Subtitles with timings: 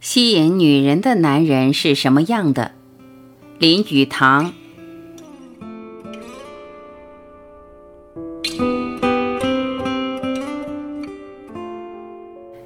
[0.00, 2.72] 吸引女人的男人是什么样的？
[3.58, 4.54] 林语堂。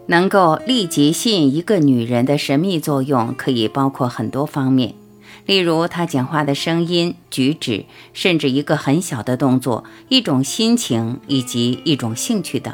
[0.06, 4.94] 能够立即吸引一个女人的神秘作用，可以包括很多方面，
[5.44, 12.72] 例如她讲话的声音、举止，甚至一个很小的动作、一种心情以及一种兴趣等。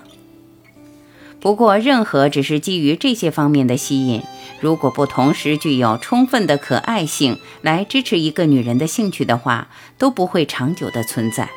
[1.41, 4.23] 不过，任何只是基于这些方面的吸引，
[4.61, 11.49] 如果不同时具有充分的可爱性来支持一个女人的兴趣的话，都不会长久的存在。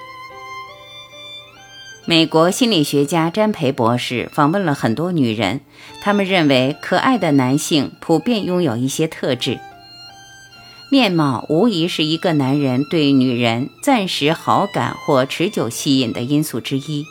[2.06, 5.62] 美国心理学家詹培博士访问了很多女人，
[6.02, 9.59] 他们认为可爱的男性普遍拥有一些特质。
[10.90, 17.06] 面貌无疑是一个男人对女人暂时好感或持久吸引的因素之一。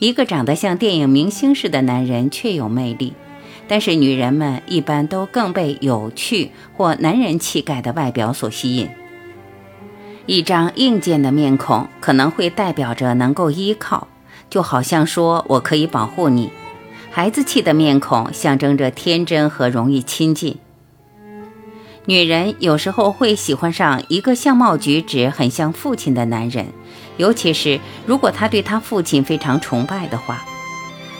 [0.00, 3.12] 一个长得像电影明星似的男人确有魅力，
[3.68, 8.88] 但是女人们一般都更被有趣或男人气概的外表所吸引。
[10.24, 14.08] 一张硬健的面孔可能会代表着能够依靠，
[14.48, 16.48] 就好像说我可以保护你；
[17.10, 20.56] 孩子气的面孔象征着天真和容易亲近。
[22.06, 26.68] 女人有时候会喜欢上一个相貌举止很像父亲的男人。
[27.20, 30.42] 尤其是如果他对他父亲非常崇拜的话，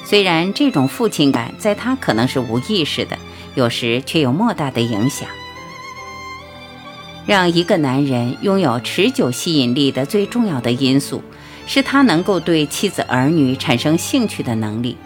[0.03, 3.19] 虽然这种父亲感在他可能是无意识的，
[3.55, 5.29] 有时却有莫大的影响。
[7.27, 11.23] 让一个男人拥有持久吸引力的最重要的因素，
[11.67, 14.97] 是他能够对妻子儿女产生兴趣的能力。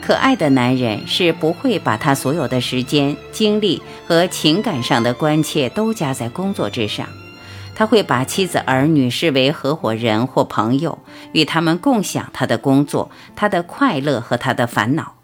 [0.00, 7.08] 可爱的男人是不会把他所有的时间、精力和情感上的关切都加在工作之上。
[7.74, 10.98] 他会把妻子儿女视为合伙人或朋友，
[11.32, 15.14] 与他们共享他的工作、他的快乐和他的烦恼。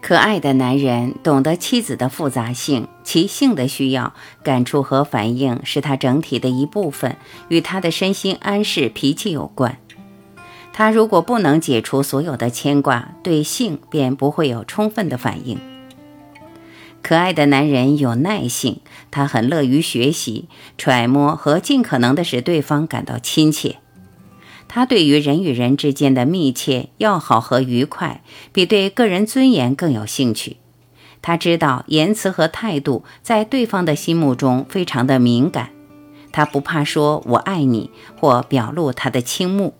[0.00, 7.16] 可爱的男人懂得妻子的复杂性、其性的需要、感触和反应是他整体的一部分，
[7.48, 9.78] 与他的身心安适、脾气有关。
[10.74, 15.58] 他如果不能解除所有的牵挂，对性便不会有充分的反应。
[17.04, 20.48] 可爱的男人有耐性，他很乐于学习、
[20.78, 23.76] 揣摩和尽可能的使对方感到亲切。
[24.68, 28.22] 他对于人与人之间的密切、要好和愉快，
[28.54, 30.56] 比对个人尊严更有兴趣。
[31.20, 35.72] 他知道言辞和态度在对方的心目中非常的敏感。
[36.32, 39.74] 他不怕说“我爱你”或表露他的倾慕。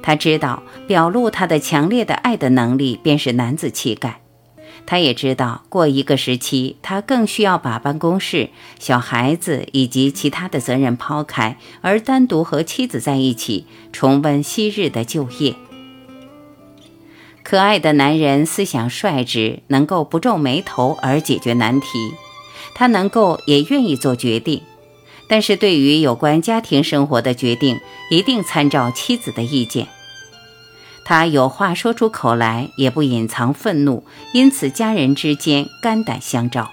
[0.00, 4.21] 他知道表露他的强烈的爱的能力便是男子气概。
[4.86, 15.54] 他也知道，过一个时期，他更需要把办公室、小孩子以及其他的责任抛开，而单独和妻子在一起，重温昔日的旧业。
[17.42, 21.86] 可爱的男人思想率直，能够不皱眉头而解决难题。
[22.74, 24.62] 他能够也愿意做决定，
[25.28, 29.88] 但是对于有关家庭生活的决定，一定参照妻子的意见。
[31.04, 36.70] 他有话说出口来，也不隐藏愤怒，因此家人之间肝胆相照。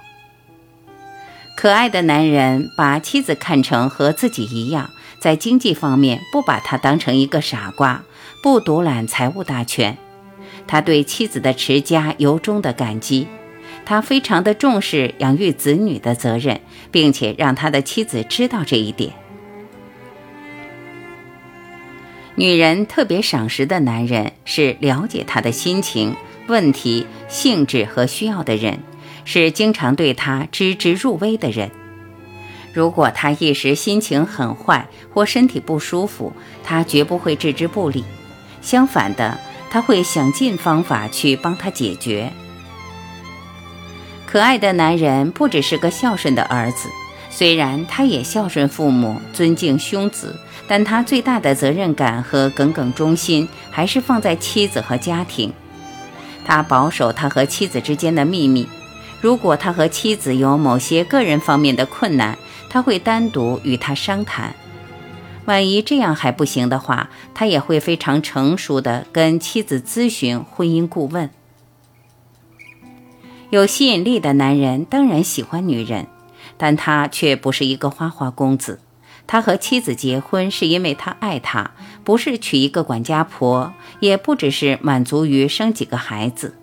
[1.58, 8.04] 可爱的男人把妻子看成和自己一样，在经济方面不把他当成一个傻瓜，
[8.42, 9.98] 不独揽财务大权。
[10.68, 13.28] 他对妻子的持家由衷的感激，
[13.86, 16.62] 他非常的重视养育子女的责任，
[16.92, 19.12] 并且让他的妻子知道这一点。
[22.40, 26.16] 女人特别赏识的男人是了解她的心情、
[26.48, 28.80] 问题、性质和需要的人，
[29.26, 31.70] 是经常对她知之入微的人。
[32.72, 36.32] 如果她一时心情很坏或身体不舒服，
[36.64, 38.06] 他绝不会置之不理。
[38.62, 39.38] 相反的，
[39.70, 42.32] 他会想尽方法去帮她解决。
[44.26, 46.88] 可爱的男人不只是个孝顺的儿子。
[47.32, 50.36] 虽然他也孝顺父母、尊敬兄子，
[50.70, 55.52] 但他最大的责任感和耿耿忠心还是放在妻子和家庭。
[56.46, 58.68] 他保守他和妻子之间的秘密。
[59.20, 62.38] 如果他和妻子有某些个人方面的困难，
[62.70, 64.56] 他会单独与他商谈。
[65.46, 71.32] 万一这样还不行的话，他也会非常成熟地跟妻子咨询婚姻顾问。
[73.50, 76.06] 有吸引力的男人当然喜欢女人。
[76.62, 78.82] 但他却不是一个花花公子，
[79.32, 81.70] 他和妻子结婚是因为他爱她，
[82.04, 86.56] 不是娶一个管家婆，也不只是满足于生几个孩子。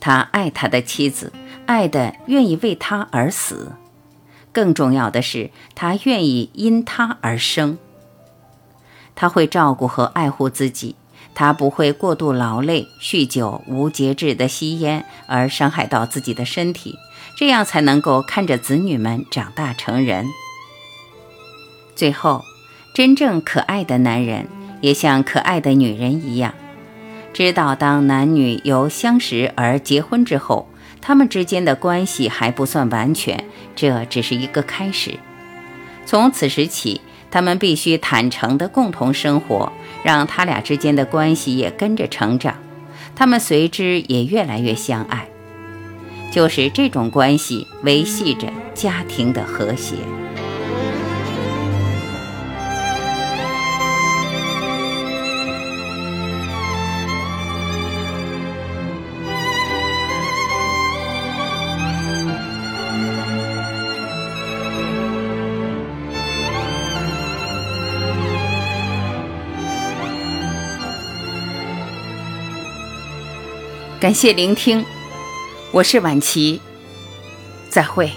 [0.00, 1.34] 他爱他的妻子，
[1.66, 3.72] 爱的愿意为他而死，
[4.52, 7.76] 更重要的是，他愿意因他而生。
[9.14, 10.96] 他会照顾和爱护自己，
[11.34, 16.94] 他不会过度劳累、酗酒、无节制的吸烟而伤害到自己的身体，
[17.36, 20.26] 这样才能够看着子女们长大成人。
[22.02, 22.44] 最后，
[22.92, 24.48] 真正可爱的男人
[24.80, 26.52] 也像可爱的女人一样，
[27.32, 30.68] 知道当男女由相识而结婚之后，
[31.00, 33.44] 他们之间的关系还不算完全，
[33.76, 35.16] 这只是一个开始。
[36.04, 37.00] 从此时起。
[37.30, 39.72] 他们必须坦诚地共同生活，
[40.02, 42.56] 让他俩之间的关系也跟着成长，
[43.14, 45.28] 他们随之也越来越相爱。
[46.32, 49.94] 就是这种关系维系着家庭的和谐。
[74.02, 74.84] 感谢聆听，
[75.70, 76.60] 我是婉琪，
[77.70, 78.10] 再会。